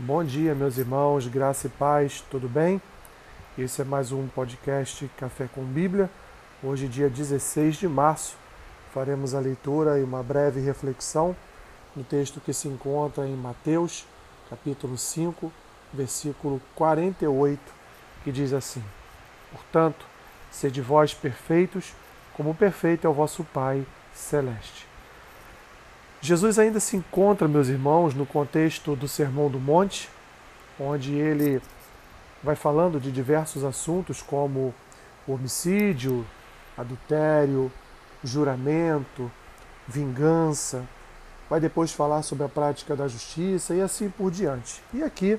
Bom 0.00 0.22
dia, 0.22 0.54
meus 0.54 0.78
irmãos, 0.78 1.26
graça 1.26 1.66
e 1.66 1.70
paz, 1.70 2.24
tudo 2.30 2.48
bem? 2.48 2.80
Esse 3.58 3.82
é 3.82 3.84
mais 3.84 4.12
um 4.12 4.28
podcast 4.28 5.10
Café 5.16 5.48
com 5.52 5.64
Bíblia. 5.64 6.08
Hoje, 6.62 6.86
dia 6.86 7.10
16 7.10 7.78
de 7.78 7.88
março, 7.88 8.36
faremos 8.94 9.34
a 9.34 9.40
leitura 9.40 9.98
e 9.98 10.04
uma 10.04 10.22
breve 10.22 10.60
reflexão 10.60 11.34
no 11.96 12.04
texto 12.04 12.40
que 12.40 12.52
se 12.52 12.68
encontra 12.68 13.26
em 13.26 13.34
Mateus, 13.34 14.06
capítulo 14.48 14.96
5, 14.96 15.52
versículo 15.92 16.62
48, 16.76 17.60
que 18.22 18.30
diz 18.30 18.52
assim: 18.52 18.84
Portanto, 19.50 20.06
sede 20.48 20.80
vós 20.80 21.12
perfeitos, 21.12 21.92
como 22.34 22.54
perfeito 22.54 23.04
é 23.04 23.10
o 23.10 23.14
vosso 23.14 23.42
Pai 23.42 23.84
celeste. 24.14 24.87
Jesus 26.20 26.58
ainda 26.58 26.80
se 26.80 26.96
encontra, 26.96 27.46
meus 27.46 27.68
irmãos, 27.68 28.12
no 28.12 28.26
contexto 28.26 28.96
do 28.96 29.06
Sermão 29.06 29.48
do 29.48 29.60
Monte, 29.60 30.10
onde 30.78 31.14
ele 31.14 31.62
vai 32.42 32.56
falando 32.56 33.00
de 33.00 33.12
diversos 33.12 33.62
assuntos 33.64 34.20
como 34.20 34.74
homicídio, 35.26 36.26
adultério, 36.76 37.70
juramento, 38.22 39.30
vingança. 39.86 40.84
Vai 41.48 41.60
depois 41.60 41.92
falar 41.92 42.22
sobre 42.22 42.44
a 42.44 42.48
prática 42.48 42.96
da 42.96 43.06
justiça 43.06 43.74
e 43.74 43.80
assim 43.80 44.10
por 44.10 44.30
diante. 44.30 44.82
E 44.92 45.02
aqui, 45.02 45.38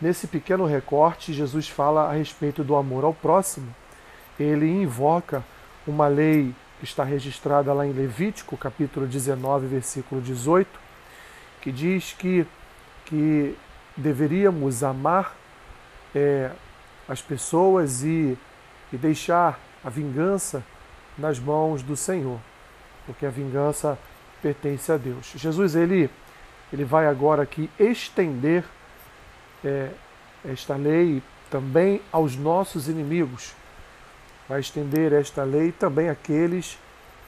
nesse 0.00 0.26
pequeno 0.26 0.66
recorte, 0.66 1.32
Jesus 1.32 1.68
fala 1.68 2.10
a 2.10 2.12
respeito 2.12 2.62
do 2.62 2.76
amor 2.76 3.04
ao 3.04 3.14
próximo. 3.14 3.74
Ele 4.38 4.70
invoca 4.70 5.42
uma 5.86 6.08
lei 6.08 6.54
está 6.82 7.04
registrada 7.04 7.72
lá 7.72 7.86
em 7.86 7.92
Levítico, 7.92 8.56
capítulo 8.56 9.06
19, 9.06 9.66
versículo 9.66 10.20
18, 10.20 10.68
que 11.60 11.72
diz 11.72 12.12
que, 12.12 12.46
que 13.04 13.56
deveríamos 13.96 14.82
amar 14.82 15.34
é, 16.14 16.50
as 17.08 17.22
pessoas 17.22 18.02
e, 18.02 18.36
e 18.92 18.96
deixar 18.96 19.58
a 19.82 19.90
vingança 19.90 20.64
nas 21.16 21.38
mãos 21.38 21.82
do 21.82 21.96
Senhor, 21.96 22.38
porque 23.06 23.24
a 23.24 23.30
vingança 23.30 23.98
pertence 24.42 24.90
a 24.90 24.96
Deus. 24.96 25.32
Jesus 25.36 25.74
ele, 25.74 26.10
ele 26.72 26.84
vai 26.84 27.06
agora 27.06 27.42
aqui 27.42 27.70
estender 27.78 28.64
é, 29.64 29.90
esta 30.44 30.76
lei 30.76 31.22
também 31.50 32.02
aos 32.12 32.36
nossos 32.36 32.88
inimigos 32.88 33.54
vai 34.48 34.60
estender 34.60 35.12
esta 35.12 35.42
lei 35.42 35.72
também 35.72 36.08
àqueles 36.08 36.78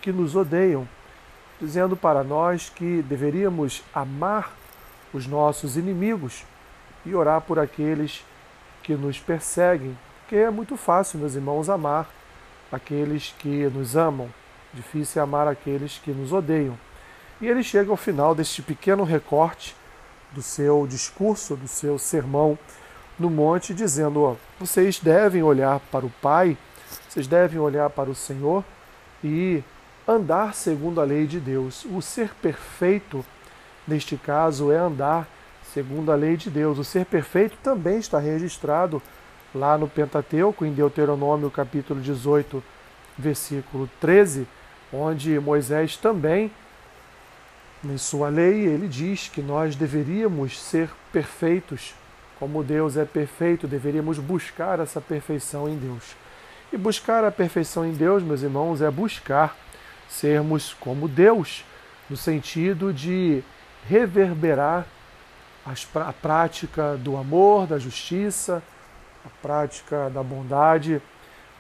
que 0.00 0.12
nos 0.12 0.36
odeiam, 0.36 0.88
dizendo 1.60 1.96
para 1.96 2.22
nós 2.22 2.68
que 2.68 3.02
deveríamos 3.02 3.82
amar 3.94 4.52
os 5.12 5.26
nossos 5.26 5.76
inimigos 5.76 6.44
e 7.04 7.14
orar 7.14 7.40
por 7.40 7.58
aqueles 7.58 8.24
que 8.82 8.94
nos 8.94 9.18
perseguem, 9.18 9.96
que 10.28 10.36
é 10.36 10.50
muito 10.50 10.76
fácil, 10.76 11.18
meus 11.18 11.34
irmãos, 11.34 11.68
amar 11.68 12.08
aqueles 12.70 13.34
que 13.38 13.66
nos 13.68 13.96
amam, 13.96 14.28
difícil 14.74 15.20
é 15.20 15.22
amar 15.22 15.48
aqueles 15.48 15.98
que 15.98 16.10
nos 16.10 16.32
odeiam. 16.32 16.78
E 17.40 17.46
ele 17.46 17.62
chega 17.62 17.90
ao 17.90 17.96
final 17.96 18.34
deste 18.34 18.62
pequeno 18.62 19.04
recorte 19.04 19.74
do 20.32 20.42
seu 20.42 20.86
discurso, 20.86 21.56
do 21.56 21.68
seu 21.68 21.98
sermão 21.98 22.58
no 23.18 23.30
monte, 23.30 23.74
dizendo: 23.74 24.22
ó, 24.22 24.36
vocês 24.58 24.98
devem 24.98 25.42
olhar 25.42 25.80
para 25.90 26.04
o 26.04 26.10
Pai 26.22 26.56
vocês 27.08 27.26
devem 27.26 27.58
olhar 27.58 27.90
para 27.90 28.10
o 28.10 28.14
Senhor 28.14 28.64
e 29.22 29.62
andar 30.06 30.54
segundo 30.54 31.00
a 31.00 31.04
lei 31.04 31.26
de 31.26 31.40
Deus. 31.40 31.84
O 31.84 32.00
ser 32.00 32.30
perfeito, 32.34 33.24
neste 33.86 34.16
caso, 34.16 34.70
é 34.70 34.76
andar 34.76 35.28
segundo 35.72 36.12
a 36.12 36.14
lei 36.14 36.36
de 36.36 36.48
Deus. 36.48 36.78
O 36.78 36.84
ser 36.84 37.04
perfeito 37.06 37.56
também 37.62 37.98
está 37.98 38.18
registrado 38.18 39.02
lá 39.54 39.76
no 39.76 39.88
Pentateuco, 39.88 40.64
em 40.64 40.72
Deuteronômio 40.72 41.50
capítulo 41.50 42.00
18, 42.00 42.62
versículo 43.18 43.88
13, 44.00 44.46
onde 44.92 45.38
Moisés 45.40 45.96
também, 45.96 46.50
em 47.84 47.98
sua 47.98 48.28
lei, 48.28 48.66
ele 48.66 48.88
diz 48.88 49.28
que 49.28 49.40
nós 49.40 49.74
deveríamos 49.76 50.60
ser 50.60 50.90
perfeitos, 51.12 51.94
como 52.38 52.62
Deus 52.62 52.96
é 52.96 53.04
perfeito, 53.04 53.66
deveríamos 53.66 54.18
buscar 54.18 54.78
essa 54.80 55.00
perfeição 55.00 55.68
em 55.68 55.76
Deus. 55.76 56.14
E 56.72 56.76
buscar 56.76 57.24
a 57.24 57.30
perfeição 57.30 57.86
em 57.86 57.92
Deus, 57.92 58.22
meus 58.22 58.42
irmãos, 58.42 58.82
é 58.82 58.90
buscar 58.90 59.56
sermos 60.08 60.74
como 60.74 61.08
Deus, 61.08 61.64
no 62.10 62.16
sentido 62.16 62.92
de 62.92 63.42
reverberar 63.88 64.86
a 65.94 66.12
prática 66.12 66.96
do 66.96 67.16
amor, 67.16 67.66
da 67.66 67.78
justiça, 67.78 68.62
a 69.24 69.28
prática 69.42 70.10
da 70.10 70.22
bondade, 70.22 71.00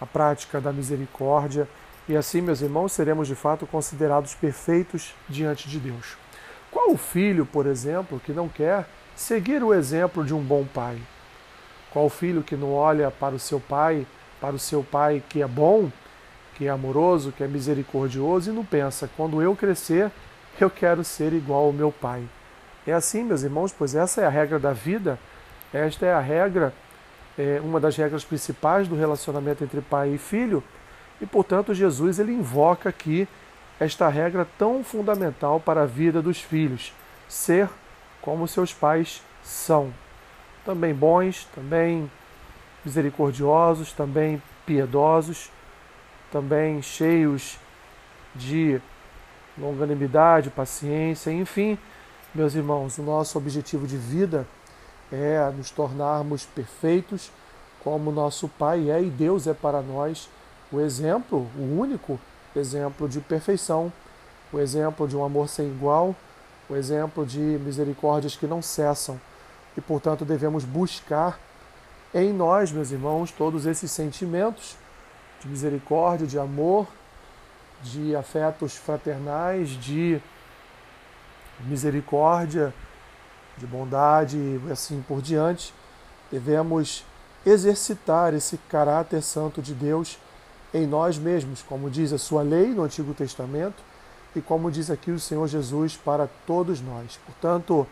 a 0.00 0.06
prática 0.06 0.60
da 0.60 0.72
misericórdia. 0.72 1.68
E 2.08 2.16
assim, 2.16 2.40
meus 2.40 2.60
irmãos, 2.60 2.92
seremos 2.92 3.26
de 3.26 3.34
fato 3.34 3.66
considerados 3.66 4.34
perfeitos 4.34 5.14
diante 5.28 5.68
de 5.68 5.78
Deus. 5.78 6.16
Qual 6.70 6.92
o 6.92 6.96
filho, 6.96 7.46
por 7.46 7.66
exemplo, 7.66 8.20
que 8.24 8.32
não 8.32 8.48
quer 8.48 8.86
seguir 9.16 9.62
o 9.62 9.74
exemplo 9.74 10.24
de 10.24 10.34
um 10.34 10.42
bom 10.42 10.64
pai? 10.64 10.98
Qual 11.90 12.06
o 12.06 12.10
filho 12.10 12.42
que 12.42 12.54
não 12.54 12.72
olha 12.74 13.10
para 13.10 13.34
o 13.34 13.40
seu 13.40 13.58
pai 13.58 14.06
para 14.40 14.54
o 14.54 14.58
seu 14.58 14.82
pai 14.82 15.22
que 15.28 15.42
é 15.42 15.46
bom, 15.46 15.90
que 16.54 16.66
é 16.66 16.70
amoroso, 16.70 17.32
que 17.32 17.44
é 17.44 17.46
misericordioso 17.46 18.50
e 18.50 18.52
não 18.52 18.64
pensa, 18.64 19.10
quando 19.16 19.42
eu 19.42 19.54
crescer, 19.54 20.10
eu 20.60 20.70
quero 20.70 21.04
ser 21.04 21.32
igual 21.32 21.66
ao 21.66 21.72
meu 21.72 21.92
pai. 21.92 22.22
É 22.86 22.92
assim, 22.92 23.22
meus 23.24 23.42
irmãos, 23.42 23.74
pois 23.76 23.94
essa 23.94 24.22
é 24.22 24.26
a 24.26 24.30
regra 24.30 24.58
da 24.58 24.72
vida, 24.72 25.18
esta 25.72 26.06
é 26.06 26.12
a 26.12 26.20
regra, 26.20 26.72
é 27.36 27.60
uma 27.62 27.78
das 27.78 27.96
regras 27.96 28.24
principais 28.24 28.88
do 28.88 28.96
relacionamento 28.96 29.62
entre 29.62 29.80
pai 29.80 30.14
e 30.14 30.18
filho, 30.18 30.62
e 31.20 31.26
portanto 31.26 31.74
Jesus 31.74 32.18
ele 32.18 32.32
invoca 32.32 32.88
aqui 32.88 33.28
esta 33.78 34.08
regra 34.08 34.46
tão 34.58 34.82
fundamental 34.82 35.60
para 35.60 35.82
a 35.82 35.86
vida 35.86 36.22
dos 36.22 36.40
filhos, 36.40 36.92
ser 37.28 37.68
como 38.22 38.48
seus 38.48 38.72
pais 38.72 39.22
são. 39.42 39.92
Também 40.64 40.94
bons, 40.94 41.46
também 41.54 42.10
misericordiosos, 42.86 43.92
também 43.92 44.40
piedosos, 44.64 45.50
também 46.30 46.80
cheios 46.80 47.58
de 48.32 48.80
longanimidade, 49.58 50.50
paciência, 50.50 51.32
enfim, 51.32 51.76
meus 52.32 52.54
irmãos, 52.54 52.96
o 52.98 53.02
nosso 53.02 53.36
objetivo 53.36 53.86
de 53.86 53.96
vida 53.96 54.46
é 55.10 55.50
nos 55.56 55.70
tornarmos 55.70 56.44
perfeitos 56.44 57.30
como 57.82 58.12
nosso 58.12 58.48
Pai 58.48 58.90
é 58.90 59.02
e 59.02 59.10
Deus 59.10 59.46
é 59.46 59.54
para 59.54 59.80
nós 59.80 60.28
o 60.72 60.80
exemplo, 60.80 61.48
o 61.56 61.80
único 61.80 62.20
exemplo 62.54 63.08
de 63.08 63.20
perfeição, 63.20 63.92
o 64.52 64.58
exemplo 64.58 65.08
de 65.08 65.16
um 65.16 65.24
amor 65.24 65.48
sem 65.48 65.66
igual, 65.68 66.14
o 66.68 66.74
exemplo 66.74 67.24
de 67.24 67.38
misericórdias 67.38 68.36
que 68.36 68.46
não 68.46 68.60
cessam. 68.60 69.20
E, 69.76 69.80
portanto, 69.80 70.24
devemos 70.24 70.64
buscar 70.64 71.38
em 72.16 72.32
nós, 72.32 72.72
meus 72.72 72.90
irmãos, 72.90 73.30
todos 73.30 73.66
esses 73.66 73.90
sentimentos 73.90 74.74
de 75.38 75.48
misericórdia, 75.48 76.26
de 76.26 76.38
amor, 76.38 76.88
de 77.82 78.16
afetos 78.16 78.74
fraternais, 78.74 79.68
de 79.68 80.18
misericórdia, 81.60 82.72
de 83.58 83.66
bondade 83.66 84.38
e 84.38 84.72
assim 84.72 85.04
por 85.06 85.20
diante, 85.20 85.74
devemos 86.32 87.04
exercitar 87.44 88.32
esse 88.32 88.56
caráter 88.66 89.20
santo 89.20 89.60
de 89.60 89.74
Deus 89.74 90.18
em 90.72 90.86
nós 90.86 91.18
mesmos, 91.18 91.62
como 91.62 91.90
diz 91.90 92.14
a 92.14 92.18
sua 92.18 92.42
lei 92.42 92.68
no 92.68 92.84
Antigo 92.84 93.12
Testamento 93.12 93.82
e 94.34 94.40
como 94.40 94.70
diz 94.70 94.90
aqui 94.90 95.10
o 95.10 95.20
Senhor 95.20 95.46
Jesus 95.48 95.98
para 95.98 96.26
todos 96.46 96.80
nós. 96.80 97.20
Portanto, 97.26 97.86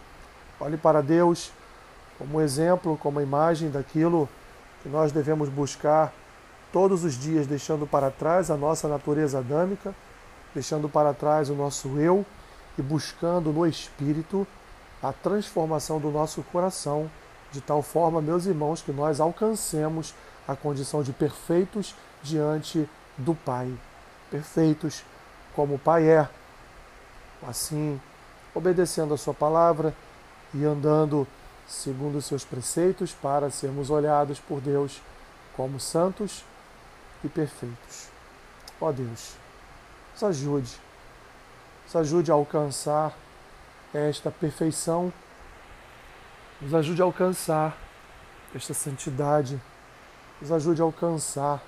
olhe 0.58 0.78
para 0.78 1.02
Deus 1.02 1.52
como 2.18 2.40
exemplo, 2.40 2.96
como 2.96 3.20
imagem 3.20 3.70
daquilo 3.70 4.28
que 4.82 4.88
nós 4.88 5.12
devemos 5.12 5.48
buscar 5.48 6.12
todos 6.72 7.04
os 7.04 7.14
dias, 7.14 7.46
deixando 7.46 7.86
para 7.86 8.10
trás 8.10 8.50
a 8.50 8.56
nossa 8.56 8.88
natureza 8.88 9.38
adâmica, 9.38 9.94
deixando 10.54 10.88
para 10.88 11.14
trás 11.14 11.48
o 11.50 11.54
nosso 11.54 11.88
eu 11.98 12.24
e 12.78 12.82
buscando 12.82 13.52
no 13.52 13.66
Espírito 13.66 14.46
a 15.02 15.12
transformação 15.12 16.00
do 16.00 16.10
nosso 16.10 16.42
coração, 16.44 17.10
de 17.52 17.60
tal 17.60 17.82
forma, 17.82 18.20
meus 18.20 18.46
irmãos, 18.46 18.82
que 18.82 18.90
nós 18.90 19.20
alcancemos 19.20 20.14
a 20.48 20.56
condição 20.56 21.02
de 21.02 21.12
perfeitos 21.12 21.94
diante 22.22 22.88
do 23.16 23.34
Pai. 23.34 23.72
Perfeitos 24.30 25.04
como 25.54 25.74
o 25.74 25.78
Pai 25.78 26.08
é. 26.08 26.28
Assim, 27.46 28.00
obedecendo 28.54 29.14
a 29.14 29.18
Sua 29.18 29.34
palavra 29.34 29.94
e 30.52 30.64
andando 30.64 31.26
segundo 31.66 32.18
os 32.18 32.26
seus 32.26 32.44
preceitos, 32.44 33.12
para 33.12 33.50
sermos 33.50 33.90
olhados 33.90 34.38
por 34.40 34.60
Deus 34.60 35.00
como 35.56 35.80
santos 35.80 36.44
e 37.22 37.28
perfeitos. 37.28 38.08
Ó 38.80 38.92
Deus, 38.92 39.34
nos 40.12 40.22
ajude, 40.22 40.76
nos 41.84 41.96
ajude 41.96 42.30
a 42.30 42.34
alcançar 42.34 43.16
esta 43.92 44.30
perfeição 44.30 45.12
Nos 46.60 46.72
ajude 46.72 47.02
a 47.02 47.04
alcançar 47.04 47.76
esta 48.54 48.72
santidade. 48.72 49.60
Nos 50.40 50.50
ajude 50.50 50.80
a 50.80 50.84
alcançar, 50.84 51.62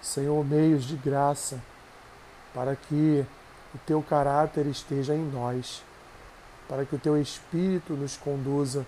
Senhor, 0.00 0.44
meios 0.44 0.84
de 0.84 0.96
graça 0.96 1.60
para 2.54 2.76
que 2.76 3.26
o 3.74 3.78
teu 3.78 4.02
caráter 4.02 4.66
esteja 4.66 5.14
em 5.14 5.24
nós, 5.24 5.82
para 6.68 6.84
que 6.84 6.94
o 6.94 6.98
teu 6.98 7.20
espírito 7.20 7.94
nos 7.94 8.16
conduza 8.16 8.84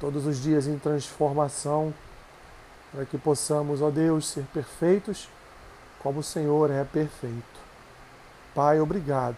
todos 0.00 0.24
os 0.24 0.40
dias 0.40 0.66
em 0.66 0.78
transformação, 0.78 1.92
para 2.92 3.04
que 3.04 3.18
possamos, 3.18 3.82
ó 3.82 3.90
Deus, 3.90 4.28
ser 4.28 4.44
perfeitos 4.52 5.28
como 6.02 6.20
o 6.20 6.22
Senhor 6.22 6.70
é 6.70 6.84
perfeito. 6.84 7.60
Pai, 8.54 8.80
obrigado. 8.80 9.36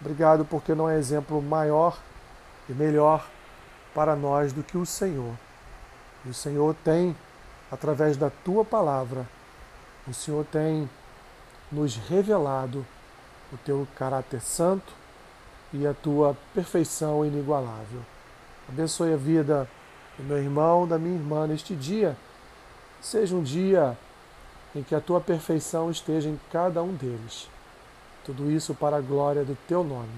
Obrigado 0.00 0.44
porque 0.44 0.74
não 0.74 0.88
é 0.88 0.98
exemplo 0.98 1.40
maior 1.42 1.98
e 2.68 2.72
melhor 2.72 3.26
para 3.94 4.16
nós 4.16 4.52
do 4.52 4.62
que 4.62 4.78
o 4.78 4.86
Senhor. 4.86 5.34
E 6.24 6.30
o 6.30 6.34
Senhor 6.34 6.74
tem, 6.84 7.16
através 7.70 8.16
da 8.16 8.30
tua 8.30 8.64
palavra, 8.64 9.26
o 10.06 10.14
Senhor 10.14 10.44
tem 10.46 10.88
nos 11.70 11.96
revelado 11.96 12.84
o 13.52 13.56
teu 13.58 13.86
caráter 13.96 14.40
santo 14.40 15.01
e 15.72 15.86
a 15.86 15.94
tua 15.94 16.36
perfeição 16.54 17.24
inigualável. 17.24 18.00
Abençoe 18.68 19.12
a 19.12 19.16
vida 19.16 19.68
do 20.18 20.24
meu 20.24 20.38
irmão, 20.38 20.86
da 20.86 20.98
minha 20.98 21.16
irmã 21.16 21.46
neste 21.46 21.74
dia. 21.74 22.16
Seja 23.00 23.34
um 23.34 23.42
dia 23.42 23.96
em 24.74 24.82
que 24.82 24.94
a 24.94 25.00
tua 25.00 25.20
perfeição 25.20 25.90
esteja 25.90 26.28
em 26.28 26.38
cada 26.50 26.82
um 26.82 26.94
deles. 26.94 27.48
Tudo 28.24 28.50
isso 28.50 28.74
para 28.74 28.96
a 28.96 29.00
glória 29.00 29.44
do 29.44 29.56
teu 29.66 29.82
nome. 29.82 30.12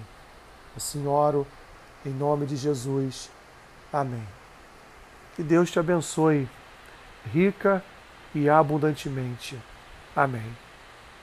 Assim 0.76 1.06
oro 1.06 1.46
em 2.04 2.10
nome 2.10 2.46
de 2.46 2.56
Jesus. 2.56 3.30
Amém. 3.92 4.26
Que 5.34 5.42
Deus 5.42 5.70
te 5.70 5.78
abençoe 5.78 6.48
rica 7.32 7.82
e 8.34 8.48
abundantemente. 8.48 9.58
Amém. 10.14 10.63